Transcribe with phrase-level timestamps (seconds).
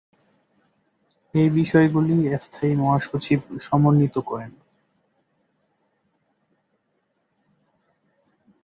[1.33, 2.15] এর বিষয়গুলি
[2.41, 4.51] স্থায়ী মহাসচিব সমন্বিত করেন।